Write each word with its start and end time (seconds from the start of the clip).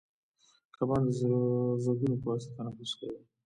کبان 0.75 1.01
د 1.07 1.09
زګونو 1.85 2.15
په 2.21 2.27
واسطه 2.31 2.51
تنفس 2.57 2.91
کوي 2.99 3.19